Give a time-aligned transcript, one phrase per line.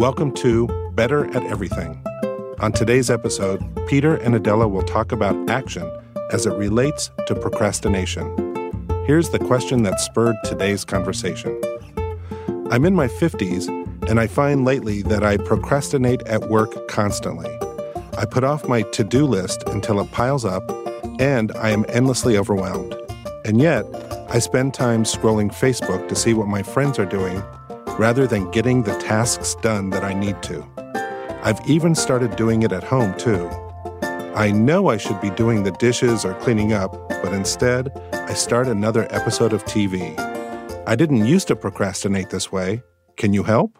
[0.00, 2.02] Welcome to Better at Everything.
[2.60, 5.92] On today's episode, Peter and Adela will talk about action
[6.32, 8.24] as it relates to procrastination.
[9.04, 11.60] Here's the question that spurred today's conversation
[12.70, 13.68] I'm in my 50s,
[14.08, 17.54] and I find lately that I procrastinate at work constantly.
[18.16, 20.62] I put off my to do list until it piles up,
[21.20, 22.96] and I am endlessly overwhelmed.
[23.44, 23.84] And yet,
[24.30, 27.42] I spend time scrolling Facebook to see what my friends are doing
[27.98, 30.66] rather than getting the tasks done that I need to.
[31.42, 33.48] I've even started doing it at home too.
[34.34, 38.68] I know I should be doing the dishes or cleaning up, but instead, I start
[38.68, 40.18] another episode of TV.
[40.86, 42.82] I didn't used to procrastinate this way.
[43.16, 43.79] Can you help?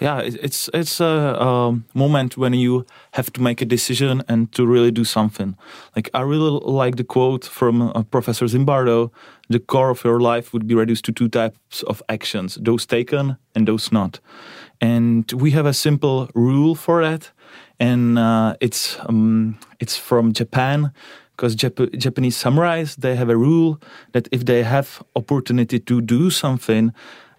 [0.00, 4.66] Yeah it's it's a, a, moment when you have to make a decision and to
[4.66, 5.56] really do something.
[5.94, 9.10] Like i really like the quote from uh, professor zimbardo
[9.48, 13.36] the core of your life would be reduced to two types of actions those taken
[13.54, 14.20] and those not.
[14.80, 17.30] And we have a simple rule for that
[17.78, 20.92] and uh, it's um, it's from japan
[21.36, 23.80] because Jap- japanese samurais they have a rule
[24.12, 26.92] that if they have opportunity to do something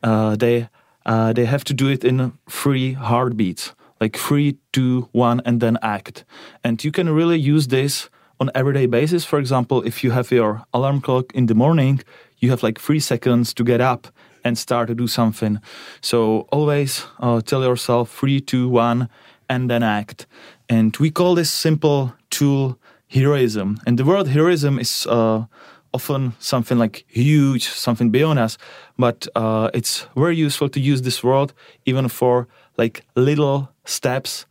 [0.03, 0.67] uh, they
[1.05, 5.77] uh, they have to do it in three heartbeats, like three, two, one, and then
[5.81, 6.23] act.
[6.63, 9.25] And you can really use this on everyday basis.
[9.25, 12.01] For example, if you have your alarm clock in the morning,
[12.39, 14.07] you have like three seconds to get up
[14.43, 15.59] and start to do something.
[16.01, 19.09] So always uh, tell yourself three, two, one,
[19.47, 20.25] and then act.
[20.67, 23.77] And we call this simple tool heroism.
[23.85, 25.45] And the word heroism is uh,
[25.93, 28.57] often something like huge, something beyond us,
[28.97, 31.53] but uh, it's very useful to use this word
[31.85, 32.47] even for
[32.77, 34.45] like little steps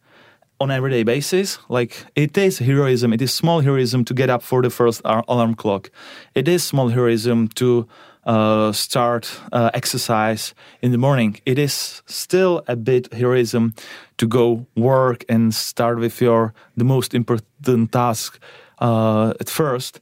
[0.60, 1.58] on everyday basis.
[1.68, 5.54] Like it is heroism, it is small heroism to get up for the first alarm
[5.54, 5.90] clock.
[6.34, 7.88] It is small heroism to
[8.24, 11.40] uh, start uh, exercise in the morning.
[11.46, 13.74] It is still a bit heroism
[14.18, 18.38] to go work and start with your the most important task
[18.78, 20.00] uh, at first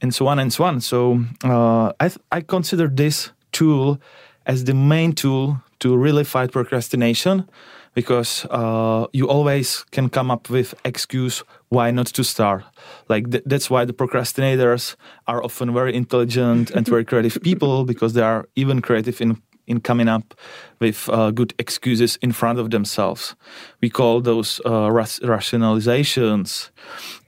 [0.00, 0.80] and so on and so on.
[0.80, 4.00] So uh, I, th- I consider this tool
[4.46, 7.48] as the main tool to really fight procrastination
[7.94, 12.64] because uh, you always can come up with excuse why not to start
[13.08, 14.96] like th- that's why the procrastinators
[15.26, 19.80] are often very intelligent and very creative people because they are even creative in in
[19.80, 20.34] coming up
[20.78, 23.34] with uh, good excuses in front of themselves.
[23.80, 26.70] We call those uh, rationalizations.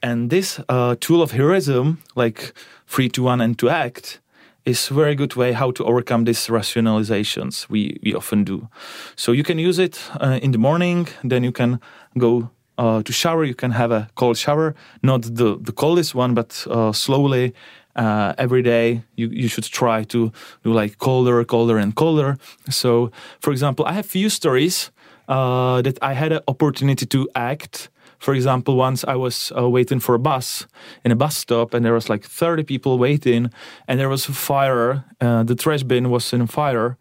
[0.02, 2.52] And this uh, tool of heroism, like
[2.84, 4.20] free to one and to act,
[4.64, 8.68] is a very good way how to overcome these rationalizations we, we often do.
[9.14, 11.80] So you can use it uh, in the morning, then you can
[12.18, 16.34] go uh, to shower, you can have a cold shower, not the, the coldest one,
[16.34, 17.54] but uh, slowly
[17.96, 20.32] uh, every day you, you should try to
[20.64, 22.36] do like colder colder and colder.
[22.70, 24.90] So for example i have few stories
[25.28, 27.90] uh, that i had an opportunity to act.
[28.18, 30.66] For example once i was uh, waiting for a bus
[31.04, 33.50] in a bus stop and there was like 30 people waiting
[33.86, 36.96] and there was a fire uh, the trash bin was in fire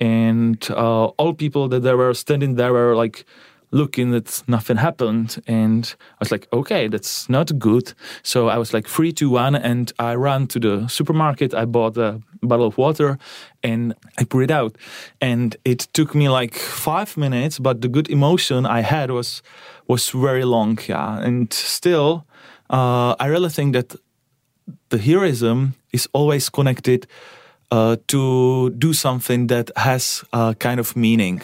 [0.00, 3.24] and uh, all people that there were standing there were like
[3.70, 7.92] looking that nothing happened and i was like okay that's not good.
[8.22, 11.54] So i was like three two one and i ran to the supermarket.
[11.54, 13.18] I bought a bottle of water
[13.62, 14.76] and i put it out.
[15.20, 19.42] And it took me like five minutes but the good emotion i had was
[19.86, 21.18] was very long yeah.
[21.18, 22.26] And still
[22.70, 23.94] uh, i really think that
[24.88, 27.06] the heroism is always connected
[27.70, 31.42] uh, to do something that has a kind of meaning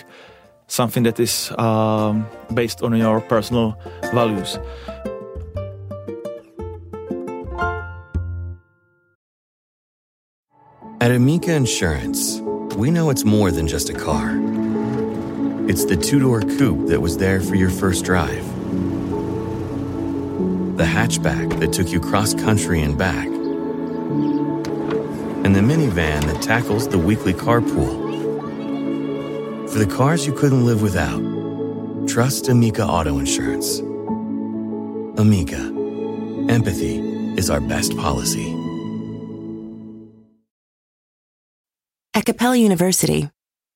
[0.67, 3.79] something that is um, based on your personal
[4.13, 4.59] values.
[11.01, 12.41] At Amica Insurance,
[12.77, 14.41] we know it's more than just a car.
[15.69, 18.45] It's the two door coupe that was there for your first drive,
[20.77, 26.99] the hatchback that took you cross country and back, and the minivan that tackles the
[26.99, 28.04] weekly carpool
[29.75, 31.21] for the cars you couldn't live without,
[32.07, 33.81] trust Amica Auto Insurance.
[35.19, 35.59] Amica,
[36.49, 37.01] empathy
[37.37, 38.55] is our best policy.
[42.15, 43.31] At Capella University,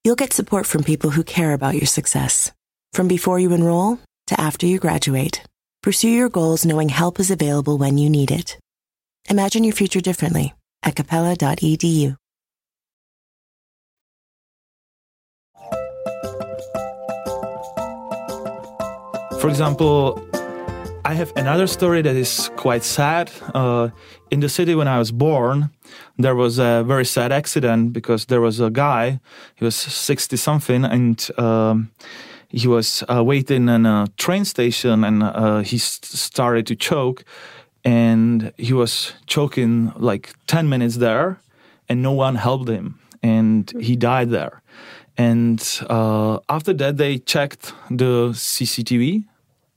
[0.05, 2.53] you'll get support from people who care about your success.
[2.93, 5.43] From before you enroll to after you graduate,
[5.83, 8.57] pursue your goals knowing help is available when you need it.
[9.29, 12.15] Imagine your future differently at capella.edu.
[19.39, 20.21] For example,
[21.05, 23.31] I have another story that is quite sad.
[23.55, 23.87] Uh,
[24.31, 25.69] in the city when I was born,
[26.17, 29.21] there was a very sad accident because there was a guy,
[29.55, 31.89] he was 60 something, and um,
[32.49, 37.23] he was uh, waiting in a train station and uh, he st- started to choke.
[37.85, 41.39] And he was choking like 10 minutes there,
[41.87, 42.99] and no one helped him.
[43.23, 44.61] And he died there.
[45.17, 45.59] And
[45.89, 49.28] uh, after that, they checked the CCTV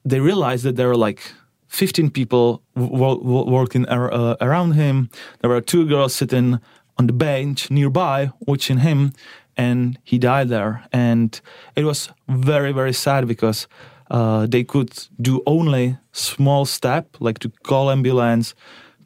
[0.05, 1.21] they realized that there were like
[1.69, 5.09] 15 people working uh, around him.
[5.41, 6.61] There were two girls sitting
[6.99, 9.13] on the bench nearby watching him,
[9.57, 10.85] and he died there.
[10.93, 11.41] And
[11.75, 13.67] it was very, very sad because
[14.11, 18.55] uh, they could do only small step, like to call ambulance,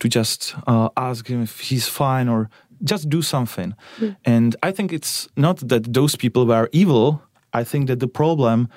[0.01, 2.51] to just uh, ask him if he's fine or
[2.83, 3.75] just do something.
[3.99, 4.17] Mm.
[4.25, 7.23] And I think it's not that those people were evil.
[7.53, 8.69] I think that the problem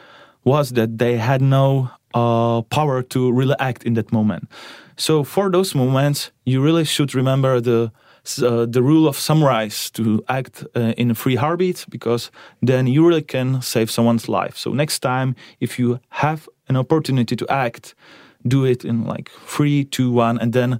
[0.43, 4.49] was that they had no uh, power to really act in that moment.
[4.97, 7.91] So for those moments, you really should remember the
[8.43, 13.07] uh, the rule of samurais to act uh, in a free heartbeat because then you
[13.07, 14.55] really can save someone's life.
[14.57, 17.95] So next time, if you have an opportunity to act,
[18.45, 20.79] do it in like three, two, one, and then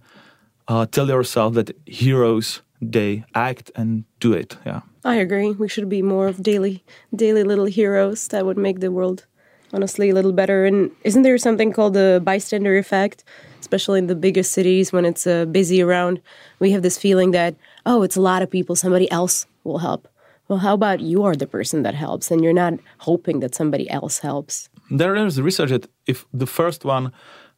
[0.68, 4.58] uh, tell yourself that heroes they act and do it.
[4.66, 5.52] Yeah, I agree.
[5.52, 6.84] We should be more of daily,
[7.16, 9.26] daily little heroes that would make the world
[9.74, 10.66] honestly a little better.
[10.66, 13.24] And isn't there something called the bystander effect?
[13.60, 16.22] Especially in the biggest cities when it's uh, busy around,
[16.60, 17.56] we have this feeling that,
[17.86, 20.08] oh, it's a lot of people, somebody else will help.
[20.48, 23.90] Well, how about you are the person that helps and you're not hoping that somebody
[23.90, 24.70] else helps?
[24.90, 27.12] There is research that if the first one,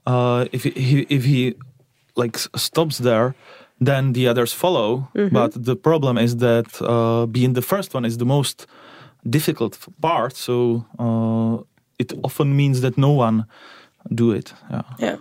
[0.06, 1.56] uh, if he, if he
[2.18, 3.34] like stops there,
[3.80, 5.10] then the others follow.
[5.16, 5.34] Mm-hmm.
[5.34, 8.68] But the problem is that uh, being the first one is the most
[9.30, 10.36] difficult part.
[10.36, 11.64] So uh,
[12.02, 13.46] it often means that no one
[14.22, 14.48] do it.
[14.70, 14.84] Yeah.
[15.00, 15.18] Yeah.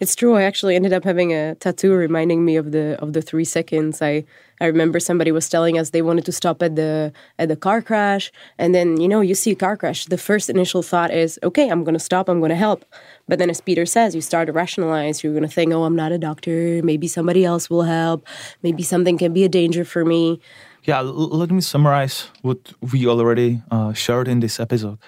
[0.00, 0.36] It's true.
[0.36, 4.00] I actually ended up having a tattoo reminding me of the of the three seconds.
[4.00, 4.24] I
[4.60, 7.82] I remember somebody was telling us they wanted to stop at the at the car
[7.82, 10.06] crash, and then you know you see a car crash.
[10.06, 12.28] The first initial thought is, okay, I'm going to stop.
[12.28, 12.84] I'm going to help.
[13.26, 15.24] But then, as Peter says, you start to rationalize.
[15.24, 16.80] You're going to think, oh, I'm not a doctor.
[16.84, 18.24] Maybe somebody else will help.
[18.62, 20.38] Maybe something can be a danger for me.
[20.84, 21.00] Yeah.
[21.00, 22.58] L- let me summarize what
[22.92, 24.98] we already uh, shared in this episode.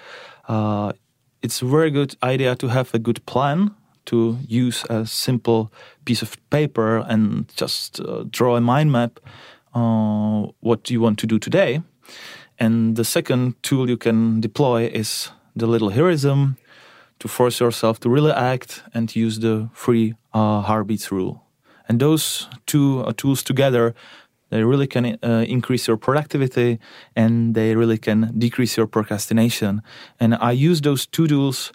[0.48, 0.92] Uh,
[1.42, 3.74] it's a very good idea to have a good plan
[4.06, 5.72] to use a simple
[6.04, 9.20] piece of paper and just uh, draw a mind map
[9.74, 11.82] uh, what you want to do today.
[12.58, 16.56] And the second tool you can deploy is the little heroism
[17.20, 21.44] to force yourself to really act and use the free uh, heartbeats rule.
[21.88, 23.94] And those two uh, tools together
[24.50, 26.78] they really can uh, increase your productivity
[27.16, 29.82] and they really can decrease your procrastination.
[30.18, 31.72] And I use those two tools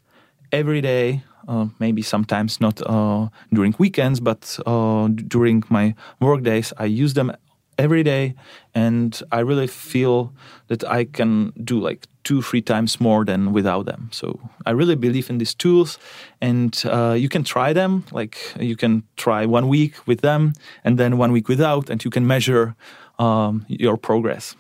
[0.52, 6.74] every day, uh, maybe sometimes not uh, during weekends, but uh, during my work days.
[6.78, 7.32] I use them
[7.78, 8.34] every day
[8.74, 10.34] and i really feel
[10.68, 14.10] that i can do like two three times more than without them.
[14.12, 15.98] So i really believe in these tools
[16.42, 18.04] and uh, you can try them.
[18.12, 20.54] Like you can try one week with them
[20.84, 22.76] and then one week without and you can measure
[23.20, 24.56] um, your progress.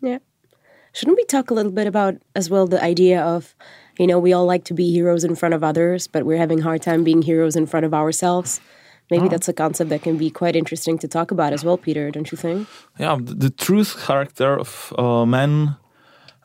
[0.00, 0.18] Yeah.
[0.92, 3.54] Shouldn't we talk a little bit about as well the idea of
[3.98, 6.60] you know we all like to be heroes in front of others but we're having
[6.60, 8.60] a hard time being heroes in front of ourselves?
[9.10, 9.28] Maybe oh.
[9.28, 12.30] that's a concept that can be quite interesting to talk about as well, Peter, don't
[12.30, 12.68] you think?
[12.98, 15.76] Yeah, the, the truth character of uh, man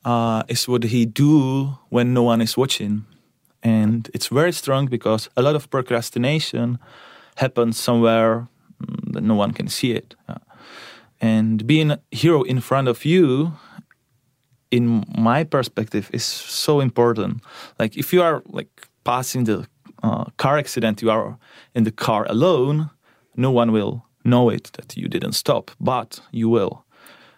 [0.05, 3.05] uh, is what he do when no one is watching.
[3.61, 6.79] And it's very strong because a lot of procrastination
[7.35, 8.47] happens somewhere
[8.83, 10.15] mm, that no one can see it.
[10.27, 10.35] Uh,
[11.21, 13.53] and being a hero in front of you,
[14.71, 17.41] in my perspective, is so important.
[17.79, 19.65] Like if you are like passing the
[20.01, 21.37] uh, car accident, you are
[21.73, 22.89] in the car alone,
[23.37, 26.83] no one will know it that you didn't stop, but you will.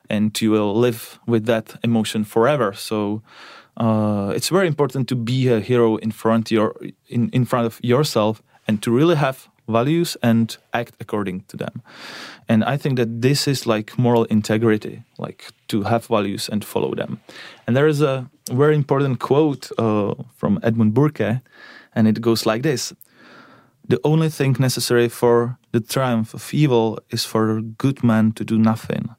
[0.09, 2.73] And you will live with that emotion forever.
[2.73, 3.21] So
[3.77, 6.75] uh, it's very important to be a hero in front your
[7.07, 11.81] in, in front of yourself and to really have values and act according to them.
[12.47, 16.93] And I think that this is like moral integrity, like to have values and follow
[16.93, 17.19] them.
[17.65, 21.41] And there is a very important quote uh, from Edmund Burke
[21.95, 22.93] and it goes like this
[23.87, 28.43] The only thing necessary for the triumph of evil is for a good man to
[28.43, 29.15] do nothing.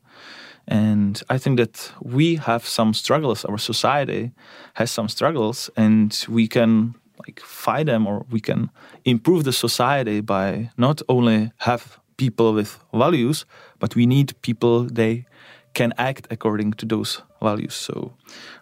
[0.69, 4.33] And I think that we have some struggles, our society
[4.75, 6.95] has some struggles, and we can
[7.27, 8.71] like fight them or we can
[9.05, 13.45] improve the society by not only have people with values,
[13.79, 15.27] but we need people they
[15.75, 17.75] can act according to those values.
[17.75, 18.15] So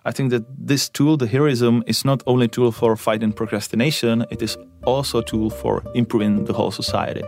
[0.05, 4.27] I think that this tool, the heroism, is not only a tool for fighting procrastination,
[4.31, 7.23] it is also a tool for improving the whole society.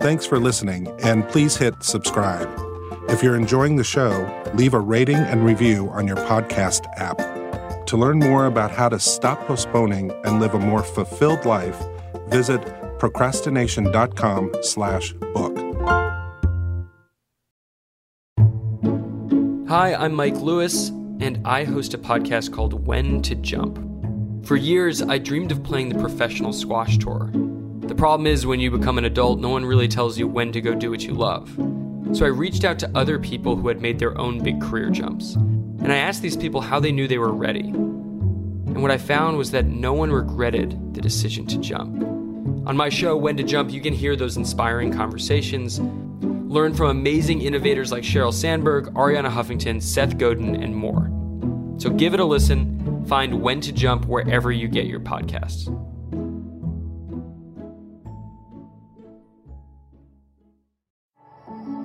[0.00, 2.48] Thanks for listening, and please hit subscribe.
[3.10, 7.18] If you're enjoying the show, leave a rating and review on your podcast app.
[7.86, 11.78] To learn more about how to stop postponing and live a more fulfilled life,
[12.28, 12.62] visit
[12.98, 15.58] procrastination.com slash book.
[19.68, 20.88] Hi, I'm Mike Lewis,
[21.20, 23.78] and I host a podcast called When to Jump.
[24.46, 27.30] For years, I dreamed of playing the professional squash tour.
[27.90, 30.60] The problem is, when you become an adult, no one really tells you when to
[30.60, 31.52] go do what you love.
[32.12, 35.34] So I reached out to other people who had made their own big career jumps.
[35.34, 37.70] And I asked these people how they knew they were ready.
[37.70, 42.00] And what I found was that no one regretted the decision to jump.
[42.68, 47.42] On my show, When to Jump, you can hear those inspiring conversations, learn from amazing
[47.42, 51.10] innovators like Sheryl Sandberg, Arianna Huffington, Seth Godin, and more.
[51.80, 53.04] So give it a listen.
[53.06, 55.66] Find When to Jump wherever you get your podcasts.